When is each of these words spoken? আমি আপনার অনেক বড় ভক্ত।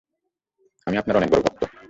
আমি 0.87 0.95
আপনার 0.97 1.17
অনেক 1.17 1.29
বড় 1.31 1.41
ভক্ত। 1.41 1.61